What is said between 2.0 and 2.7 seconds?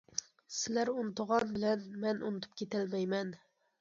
مەن ئۇنتۇپ